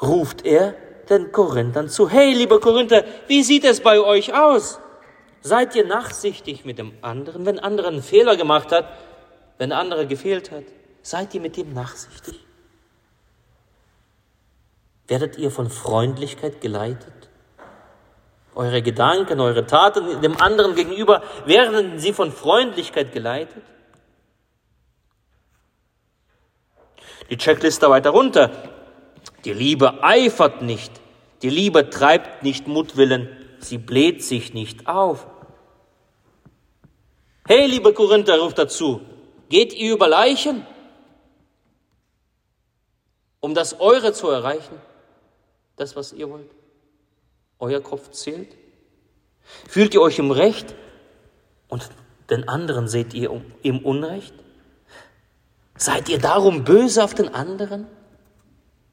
ruft 0.00 0.44
er 0.44 0.74
den 1.10 1.32
Korinthern 1.32 1.88
zu. 1.88 2.08
Hey, 2.08 2.32
liebe 2.32 2.60
Korinther, 2.60 3.04
wie 3.26 3.42
sieht 3.42 3.64
es 3.64 3.80
bei 3.80 4.00
euch 4.00 4.34
aus? 4.34 4.78
Seid 5.40 5.74
ihr 5.74 5.86
nachsichtig 5.86 6.64
mit 6.64 6.78
dem 6.78 6.92
anderen, 7.02 7.46
wenn 7.46 7.58
andere 7.58 7.88
einen 7.88 8.02
Fehler 8.02 8.36
gemacht 8.36 8.72
hat, 8.72 8.86
wenn 9.58 9.72
andere 9.72 10.06
gefehlt 10.06 10.50
hat? 10.50 10.64
Seid 11.02 11.34
ihr 11.34 11.40
mit 11.40 11.56
ihm 11.56 11.72
nachsichtig? 11.72 12.38
Werdet 15.06 15.38
ihr 15.38 15.50
von 15.50 15.70
Freundlichkeit 15.70 16.60
geleitet? 16.60 17.14
Eure 18.54 18.82
Gedanken, 18.82 19.40
eure 19.40 19.66
Taten 19.66 20.20
dem 20.20 20.36
anderen 20.40 20.74
gegenüber, 20.74 21.22
werden 21.46 21.98
sie 21.98 22.12
von 22.12 22.32
Freundlichkeit 22.32 23.12
geleitet? 23.12 23.62
Die 27.30 27.36
Checkliste 27.36 27.88
weiter 27.88 28.10
runter. 28.10 28.50
Die 29.44 29.52
Liebe 29.52 30.02
eifert 30.02 30.62
nicht, 30.62 30.92
die 31.42 31.50
Liebe 31.50 31.90
treibt 31.90 32.42
nicht 32.42 32.66
Mutwillen, 32.66 33.28
sie 33.60 33.78
bläht 33.78 34.24
sich 34.24 34.52
nicht 34.54 34.86
auf. 34.86 35.26
Hey, 37.46 37.66
liebe 37.66 37.92
Korinther, 37.92 38.38
ruft 38.38 38.58
dazu, 38.58 39.00
geht 39.48 39.72
ihr 39.72 39.94
über 39.94 40.08
Leichen, 40.08 40.66
um 43.40 43.54
das 43.54 43.80
Eure 43.80 44.12
zu 44.12 44.28
erreichen, 44.28 44.80
das, 45.76 45.94
was 45.94 46.12
ihr 46.12 46.28
wollt? 46.28 46.50
Euer 47.60 47.80
Kopf 47.80 48.10
zählt? 48.10 48.56
Fühlt 49.68 49.94
ihr 49.94 50.02
euch 50.02 50.18
im 50.18 50.30
Recht 50.30 50.74
und 51.68 51.88
den 52.30 52.48
anderen 52.48 52.88
seht 52.88 53.14
ihr 53.14 53.42
im 53.62 53.84
Unrecht? 53.84 54.34
Seid 55.76 56.08
ihr 56.08 56.18
darum 56.18 56.64
böse 56.64 57.02
auf 57.02 57.14
den 57.14 57.34
anderen? 57.34 57.86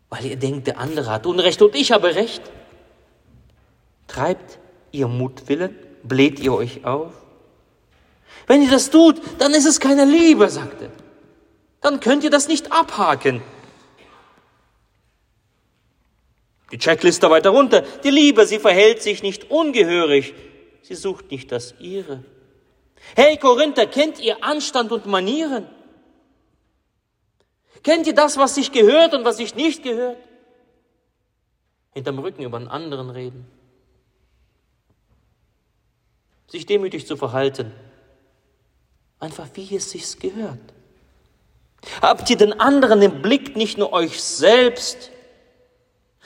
Weil 0.10 0.26
ihr 0.26 0.36
denkt, 0.36 0.68
der 0.68 0.80
andere 0.80 1.10
hat 1.10 1.26
Unrecht 1.26 1.62
und 1.62 1.76
ich 1.76 1.92
habe 1.92 2.16
Recht. 2.16 2.42
Treibt 4.08 4.60
ihr 4.92 5.08
Mutwillen, 5.08 5.76
bläht 6.04 6.40
ihr 6.40 6.54
euch 6.54 6.86
auf. 6.86 7.14
Wenn 8.48 8.62
ihr 8.62 8.70
das 8.70 8.90
tut, 8.92 9.22
dann 9.40 9.54
ist 9.54 9.66
es 9.66 9.80
keine 9.80 10.06
Liebe, 10.06 10.50
sagt 10.50 10.82
er. 10.82 10.92
Dann 11.82 12.00
könnt 12.00 12.24
ihr 12.24 12.30
das 12.30 12.48
nicht 12.48 12.72
abhaken. 12.72 13.42
Die 16.72 16.78
Checkliste 16.78 17.30
weiter 17.30 17.52
runter. 17.52 17.84
Die 18.04 18.10
Liebe, 18.10 18.46
sie 18.46 18.60
verhält 18.60 19.02
sich 19.02 19.24
nicht 19.24 19.50
ungehörig. 19.52 20.34
Sie 20.82 20.96
sucht 20.96 21.32
nicht 21.32 21.52
das 21.52 21.76
ihre. 21.80 22.24
Hey 23.16 23.38
Korinther, 23.38 23.86
kennt 23.86 24.20
ihr 24.20 24.44
Anstand 24.44 24.92
und 24.92 25.06
Manieren? 25.06 25.68
Kennt 27.86 28.08
ihr 28.08 28.16
das, 28.16 28.36
was 28.38 28.56
sich 28.56 28.72
gehört 28.72 29.14
und 29.14 29.26
was 29.26 29.38
sich 29.38 29.54
nicht 29.54 29.84
gehört? 29.84 30.18
Hinterm 31.94 32.18
Rücken 32.18 32.42
über 32.42 32.58
einen 32.58 32.68
anderen 32.68 33.12
reden. 33.12 33.46
Sich 36.48 36.66
demütig 36.66 37.06
zu 37.06 37.16
verhalten. 37.16 37.72
Einfach 39.20 39.48
wie 39.54 39.76
es 39.76 39.92
sich 39.92 40.18
gehört. 40.18 40.58
Habt 42.02 42.28
ihr 42.32 42.38
den 42.38 42.60
anderen 42.60 43.04
im 43.04 43.22
Blick, 43.22 43.56
nicht 43.56 43.78
nur 43.78 43.94
euch 43.94 44.20
selbst? 44.20 45.12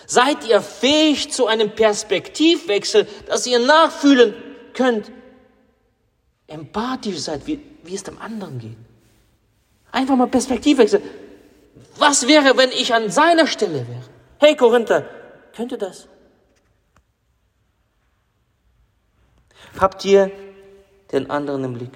Seid 0.07 0.47
ihr 0.47 0.61
fähig 0.61 1.33
zu 1.33 1.47
einem 1.47 1.75
Perspektivwechsel, 1.75 3.05
dass 3.27 3.45
ihr 3.45 3.59
nachfühlen 3.59 4.33
könnt? 4.73 5.11
Empathisch 6.47 7.17
seid, 7.17 7.45
wie, 7.47 7.59
wie 7.83 7.95
es 7.95 8.03
dem 8.03 8.17
anderen 8.17 8.59
geht. 8.59 8.77
Einfach 9.91 10.15
mal 10.15 10.27
Perspektivwechsel. 10.27 11.01
Was 11.99 12.27
wäre, 12.27 12.57
wenn 12.57 12.71
ich 12.71 12.93
an 12.93 13.09
seiner 13.09 13.45
Stelle 13.45 13.87
wäre? 13.87 14.03
Hey 14.39 14.55
Korinther, 14.55 15.05
könnt 15.55 15.71
ihr 15.73 15.77
das? 15.77 16.07
Habt 19.79 20.03
ihr 20.05 20.31
den 21.11 21.29
anderen 21.29 21.63
im 21.65 21.73
Blick? 21.73 21.91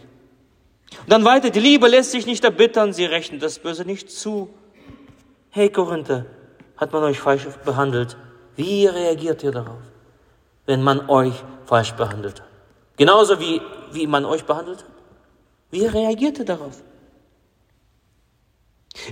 Und 1.01 1.11
dann 1.11 1.25
weiter, 1.25 1.49
die 1.49 1.59
Liebe 1.59 1.87
lässt 1.87 2.11
sich 2.11 2.25
nicht 2.25 2.43
erbittern, 2.43 2.93
sie 2.93 3.05
rechnet 3.05 3.41
das 3.41 3.59
Böse 3.59 3.85
nicht 3.85 4.11
zu. 4.11 4.49
Hey 5.49 5.69
Korinther, 5.69 6.25
hat 6.77 6.91
man 6.91 7.03
euch 7.03 7.19
falsch 7.19 7.47
behandelt? 7.65 8.17
Wie 8.55 8.85
reagiert 8.85 9.41
ihr 9.43 9.51
darauf, 9.51 9.81
wenn 10.65 10.83
man 10.83 11.09
euch 11.09 11.33
falsch 11.65 11.93
behandelt 11.93 12.41
hat? 12.41 12.49
Genauso 12.97 13.39
wie, 13.39 13.61
wie 13.91 14.05
man 14.05 14.25
euch 14.25 14.43
behandelt 14.43 14.79
hat? 14.79 14.91
Wie 15.71 15.85
reagiert 15.85 16.39
ihr 16.39 16.45
darauf? 16.45 16.83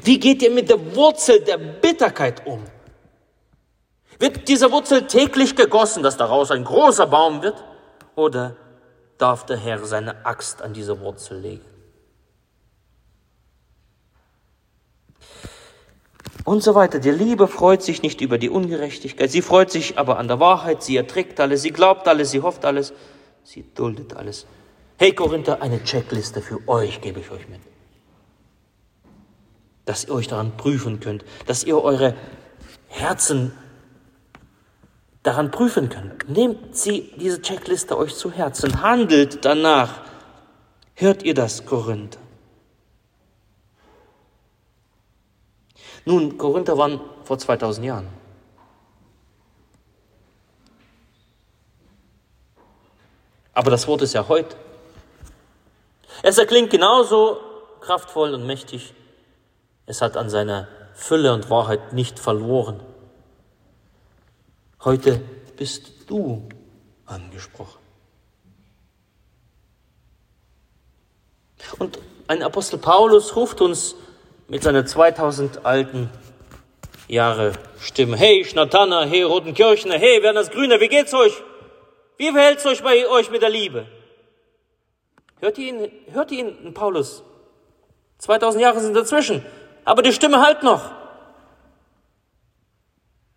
Wie 0.04 0.20
geht 0.20 0.42
ihr 0.42 0.52
mit 0.52 0.70
der 0.70 0.96
Wurzel 0.96 1.42
der 1.42 1.58
Bitterkeit 1.58 2.46
um? 2.46 2.64
Wird 4.20 4.48
diese 4.48 4.72
Wurzel 4.72 5.08
täglich 5.08 5.56
gegossen, 5.56 6.04
dass 6.04 6.18
daraus 6.18 6.52
ein 6.52 6.64
großer 6.64 7.08
Baum 7.08 7.42
wird? 7.42 7.64
Oder 8.16 8.56
darf 9.18 9.46
der 9.46 9.58
Herr 9.58 9.84
seine 9.86 10.26
Axt 10.26 10.62
an 10.62 10.74
diese 10.74 11.00
Wurzel 11.00 11.40
legen? 11.40 11.66
Und 16.44 16.64
so 16.64 16.76
weiter. 16.76 17.00
Die 17.00 17.12
Liebe 17.12 17.48
freut 17.48 17.84
sich 17.84 18.02
nicht 18.02 18.22
über 18.22 18.38
die 18.38 18.50
Ungerechtigkeit, 18.50 19.32
sie 19.32 19.42
freut 19.42 19.72
sich 19.72 19.98
aber 19.98 20.18
an 20.18 20.28
der 20.28 20.40
Wahrheit, 20.40 20.84
sie 20.84 20.98
erträgt 20.98 21.40
alles, 21.40 21.62
sie 21.62 21.72
glaubt 21.72 22.08
alles, 22.08 22.32
sie 22.32 22.42
hofft 22.42 22.66
alles, 22.66 22.94
sie 23.44 23.64
duldet 23.74 24.16
alles. 24.16 24.48
Hey 24.98 25.14
Korinther, 25.14 25.62
eine 25.62 25.84
Checkliste 25.84 26.42
für 26.42 26.68
euch 26.68 27.02
gebe 27.02 27.20
ich 27.20 27.32
euch 27.32 27.48
mit. 27.48 27.62
Dass 29.92 30.06
ihr 30.06 30.14
euch 30.14 30.30
daran 30.30 30.56
prüfen 30.56 31.02
könnt, 31.02 31.26
dass 31.48 31.66
ihr 31.66 31.78
eure 31.84 32.16
Herzen 32.88 33.52
daran 35.22 35.52
prüfen 35.52 35.90
könnt. 35.90 36.30
Nehmt 36.30 36.78
sie, 36.78 37.12
diese 37.18 37.42
Checkliste 37.42 37.98
euch 37.98 38.16
zu 38.16 38.32
Herzen, 38.32 38.82
handelt 38.82 39.44
danach. 39.44 40.00
Hört 40.96 41.24
ihr 41.24 41.34
das, 41.34 41.66
Korinther? 41.66 42.22
Nun, 46.06 46.38
Korinther 46.38 46.78
waren 46.78 47.02
vor 47.26 47.38
2000 47.38 47.86
Jahren. 47.86 48.08
Aber 53.54 53.72
das 53.72 53.86
Wort 53.90 54.04
ist 54.04 54.14
ja 54.14 54.26
heute. 54.26 54.56
Es 56.24 56.38
erklingt 56.38 56.70
genauso 56.70 57.42
kraftvoll 57.82 58.34
und 58.34 58.48
mächtig. 58.48 58.94
Es 59.86 60.02
hat 60.02 60.18
an 60.18 60.30
seiner 60.30 60.68
Fülle 60.94 61.34
und 61.34 61.50
Wahrheit 61.50 61.94
nicht 61.94 62.20
verloren. 62.20 62.82
Heute 64.84 65.22
bist 65.58 66.10
du 66.10 66.48
angesprochen. 67.06 67.80
Und 71.78 72.00
ein 72.28 72.44
Apostel 72.44 72.78
Paulus 72.78 73.36
ruft 73.36 73.62
uns 73.62 73.96
mit 74.48 74.64
seiner 74.64 74.86
2000 74.86 75.66
alten 75.66 76.10
Jahre 77.08 77.54
Stimme. 77.80 78.18
Hey 78.18 78.46
Schnatana, 78.46 79.04
hey 79.04 79.24
Rotenkirchner, 79.24 79.98
hey 79.98 80.24
Werners 80.24 80.50
Grüner, 80.50 80.80
wie 80.80 80.88
geht's 80.88 81.14
euch? 81.14 81.34
Wie 82.18 82.32
verhält 82.32 82.60
es 82.60 82.66
euch 82.66 82.84
bei 82.84 83.08
euch 83.08 83.30
mit 83.32 83.42
der 83.42 83.50
Liebe? 83.50 83.86
Hört 85.40 85.58
ihr 85.58 85.68
ihn, 85.68 85.92
hört 86.12 86.32
ihr 86.32 86.40
ihn, 86.40 86.74
Paulus? 86.74 87.24
2000 88.20 88.62
Jahre 88.62 88.80
sind 88.80 88.94
dazwischen, 88.94 89.44
aber 89.86 90.02
die 90.02 90.14
Stimme 90.14 90.42
halt 90.42 90.64
noch. 90.64 90.92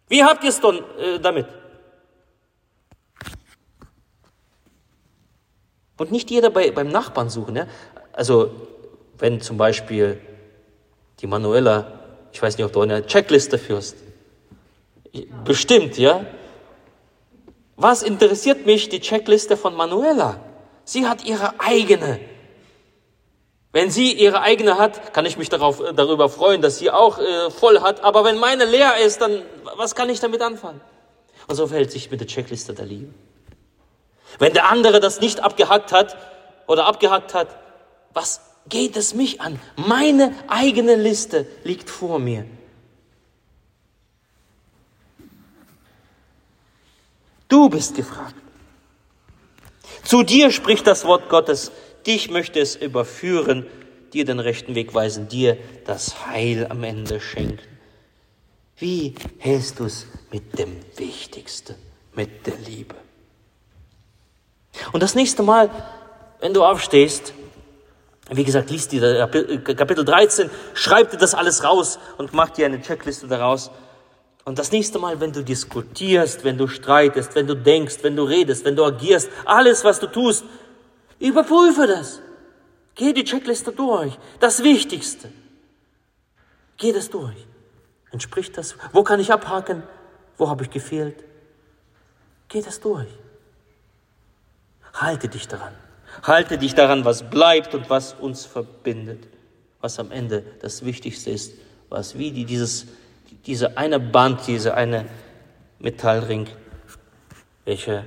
Wie 0.09 0.23
habt 0.23 0.45
ihr 0.45 0.51
es 0.51 0.61
äh, 0.61 1.19
damit? 1.21 1.47
Und 5.97 6.11
nicht 6.13 6.31
jeder 6.31 6.51
bei, 6.51 6.71
beim 6.71 6.89
Nachbarn 6.89 7.31
suchen. 7.31 7.57
Ja? 7.57 7.67
Also, 8.13 8.51
wenn 9.19 9.41
zum 9.41 9.57
Beispiel 9.57 10.21
die 11.21 11.27
Manuela, 11.27 12.01
ich 12.33 12.43
weiß 12.43 12.57
nicht, 12.57 12.67
ob 12.67 12.73
du 12.73 12.81
eine 12.81 13.07
Checkliste 13.07 13.59
führst. 13.59 13.97
Bestimmt, 15.45 15.97
ja? 15.97 16.27
Was 17.77 18.03
interessiert 18.03 18.67
mich 18.67 18.89
die 18.89 19.01
Checkliste 19.01 19.57
von 19.57 19.75
Manuela? 19.75 20.41
Sie 20.85 21.07
hat 21.07 21.25
ihre 21.25 21.61
eigene. 21.61 22.21
Wenn 23.75 23.91
sie 23.91 24.13
ihre 24.13 24.41
eigene 24.41 24.79
hat, 24.79 25.13
kann 25.13 25.27
ich 25.27 25.37
mich 25.37 25.49
darauf, 25.49 25.81
äh, 25.81 25.93
darüber 25.93 26.29
freuen, 26.29 26.63
dass 26.63 26.79
sie 26.79 26.93
auch 26.93 27.19
äh, 27.19 27.51
voll 27.51 27.81
hat. 27.81 28.05
Aber 28.05 28.25
wenn 28.25 28.39
meine 28.39 28.67
leer 28.67 28.99
ist, 29.05 29.21
dann 29.21 29.43
was 29.77 29.97
kann 29.97 30.09
ich 30.09 30.21
damit 30.21 30.43
anfangen? 30.43 30.81
Und 31.49 31.57
so 31.57 31.67
verhält 31.67 31.91
sich 31.91 32.09
mit 32.09 32.21
der 32.21 32.29
Checkliste 32.29 32.73
der 32.73 32.87
Liebe. 32.87 33.13
Wenn 34.39 34.53
der 34.53 34.71
andere 34.71 35.01
das 35.01 35.21
nicht 35.21 35.41
abgehackt 35.41 35.91
hat 35.91 36.17
oder 36.69 36.87
abgehackt 36.87 37.35
hat, 37.35 37.49
was 38.13 38.43
geht 38.69 38.97
es 38.97 39.13
mich 39.13 39.41
an? 39.41 39.59
Meine 39.75 40.33
eigene 40.47 40.95
Liste 40.95 41.45
liegt 41.65 41.91
vor 41.91 42.21
mir. 42.21 42.47
Du 47.49 47.69
bist 47.69 47.97
gefragt. 47.97 48.37
Zu 50.05 50.23
dir 50.23 50.53
spricht 50.53 50.87
das 50.87 51.05
Wort 51.05 51.29
Gottes. 51.29 51.73
Dich 52.07 52.31
möchte 52.31 52.61
es 52.61 52.77
überführen, 52.77 53.67
dir 54.13 54.25
den 54.25 54.41
rechten 54.41 54.75
Weg 54.75 54.95
weisen, 54.95 55.29
dir 55.29 55.57
das 55.87 56.27
Heil 56.27 56.67
am 56.69 56.85
Ende 56.85 57.21
schenken. 57.21 57.67
Wie 58.77 59.15
hältst 59.39 59.79
du 59.79 59.85
es 59.85 60.07
mit 60.33 60.59
dem 60.59 60.77
Wichtigsten, 60.97 61.77
mit 62.15 62.47
der 62.47 62.57
Liebe? 62.57 62.95
Und 64.93 65.03
das 65.03 65.15
nächste 65.15 65.43
Mal, 65.43 65.71
wenn 66.41 66.53
du 66.53 66.65
aufstehst, 66.65 67.33
wie 68.31 68.45
gesagt, 68.45 68.71
liest 68.71 68.93
dir 68.93 69.29
Kapitel 69.77 70.05
13, 70.05 70.51
schreib 70.73 71.11
dir 71.11 71.19
das 71.19 71.35
alles 71.35 71.63
raus 71.63 71.99
und 72.19 72.33
mach 72.33 72.51
dir 72.51 72.67
eine 72.67 72.81
Checkliste 72.81 73.29
daraus. 73.29 73.71
Und 74.45 74.59
das 74.59 74.73
nächste 74.73 74.99
Mal, 74.99 75.21
wenn 75.21 75.33
du 75.33 75.43
diskutierst, 75.43 76.45
wenn 76.45 76.59
du 76.59 76.67
streitest, 76.67 77.35
wenn 77.35 77.47
du 77.47 77.55
denkst, 77.55 77.99
wenn 78.03 78.17
du 78.17 78.25
redest, 78.25 78.65
wenn 78.65 78.77
du 78.77 78.85
agierst, 78.85 79.31
alles, 79.45 79.85
was 79.85 80.01
du 80.01 80.07
tust, 80.07 80.45
überprüfe 81.19 81.87
das. 81.87 82.21
Geh 82.95 83.13
die 83.13 83.25
Checkliste 83.25 83.73
durch. 83.73 84.19
Das 84.41 84.63
Wichtigste. 84.63 85.31
Geh 86.77 86.93
das 86.93 87.11
durch. 87.11 87.47
Entspricht 88.11 88.57
das? 88.57 88.77
Wo 88.93 89.03
kann 89.03 89.21
ich 89.21 89.33
abhaken? 89.33 89.83
Wo 90.37 90.49
habe 90.49 90.65
ich 90.65 90.71
gefehlt? 90.71 91.25
Geh 92.49 92.63
das 92.63 92.81
durch. 92.81 93.09
Halte 94.93 95.29
dich 95.29 95.49
daran. 95.49 95.75
Halte 96.23 96.59
dich 96.59 96.75
daran, 96.75 97.05
was 97.05 97.29
bleibt 97.29 97.75
und 97.75 97.91
was 97.91 98.15
uns 98.15 98.47
verbindet. 98.47 99.27
Was 99.81 99.99
am 99.99 100.13
Ende 100.13 100.45
das 100.61 100.85
Wichtigste 100.85 101.31
ist. 101.31 101.55
Was 101.89 102.17
wie 102.17 102.31
dieses 102.31 102.87
diese 103.47 103.77
eine 103.77 104.01
Band, 104.01 104.47
diese 104.47 104.75
eine 104.75 105.07
Metallring, 105.79 106.47
welche 107.65 108.07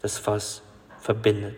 das 0.00 0.18
Fass 0.18 0.62
verbindet. 1.00 1.56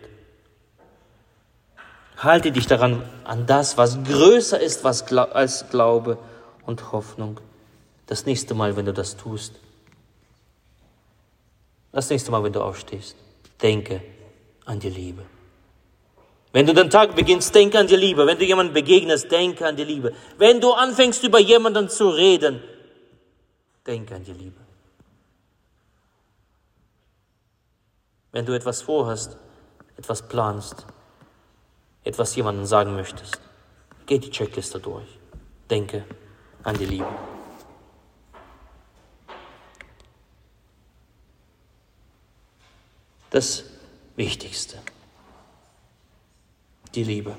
Halte 2.19 2.51
dich 2.51 2.67
daran 2.67 3.03
an 3.23 3.45
das, 3.45 3.77
was 3.77 4.03
größer 4.03 4.59
ist 4.59 4.83
was 4.83 5.11
als 5.11 5.69
Glaube 5.69 6.17
und 6.65 6.91
Hoffnung. 6.91 7.39
Das 8.07 8.25
nächste 8.25 8.53
Mal, 8.53 8.75
wenn 8.75 8.85
du 8.85 8.93
das 8.93 9.15
tust, 9.15 9.53
das 11.91 12.09
nächste 12.09 12.29
Mal, 12.31 12.43
wenn 12.43 12.53
du 12.53 12.61
aufstehst, 12.61 13.15
denke 13.61 14.01
an 14.65 14.79
die 14.79 14.89
Liebe. 14.89 15.23
Wenn 16.51 16.65
du 16.65 16.73
den 16.73 16.89
Tag 16.89 17.15
beginnst, 17.15 17.53
denke 17.55 17.79
an 17.79 17.87
die 17.87 17.95
Liebe. 17.95 18.25
Wenn 18.25 18.37
du 18.37 18.45
jemandem 18.45 18.73
begegnest, 18.73 19.31
denke 19.31 19.65
an 19.65 19.75
die 19.75 19.83
Liebe. 19.83 20.13
Wenn 20.37 20.59
du 20.61 20.73
anfängst, 20.73 21.23
über 21.23 21.39
jemanden 21.39 21.89
zu 21.89 22.09
reden, 22.09 22.61
Denke 23.89 24.15
an 24.15 24.23
die 24.23 24.33
Liebe. 24.33 24.61
Wenn 28.31 28.45
du 28.45 28.53
etwas 28.53 28.83
vorhast, 28.83 29.37
etwas 29.97 30.27
planst, 30.27 30.85
etwas 32.09 32.35
jemandem 32.35 32.65
sagen 32.65 32.95
möchtest, 32.95 33.39
geh 34.07 34.17
die 34.17 34.31
Checkliste 34.31 34.79
durch. 34.79 35.07
Denke 35.69 36.03
an 36.63 36.75
die 36.75 36.85
Liebe. 36.85 37.07
Das 43.29 43.63
Wichtigste. 44.15 44.79
Die 46.95 47.03
Liebe. 47.03 47.37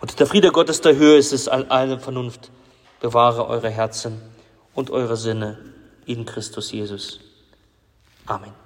Und 0.00 0.18
der 0.18 0.26
Friede 0.26 0.50
Gottes 0.50 0.80
der 0.80 0.96
Höhe 0.96 1.16
ist 1.16 1.32
es 1.32 1.46
alle 1.46 2.00
Vernunft. 2.00 2.50
Bewahre 3.00 3.46
eure 3.46 3.70
Herzen 3.70 4.20
und 4.74 4.90
eure 4.90 5.16
Sinne 5.16 5.58
in 6.04 6.26
Christus 6.26 6.72
Jesus. 6.72 7.20
Amen. 8.26 8.65